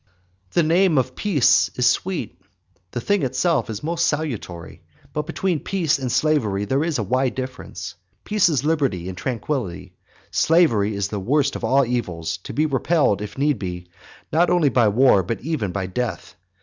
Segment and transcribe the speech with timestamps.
[0.53, 2.41] The name of peace is sweet,
[2.89, 4.81] the thing itself is most salutary.
[5.13, 7.93] But between peace and slavery there is a wide difference.
[8.23, 9.93] Peace is liberty in tranquillity,
[10.31, 13.89] slavery is the worst of all evils, to be repelled, if need be,
[14.33, 16.33] not only by war, but even by death.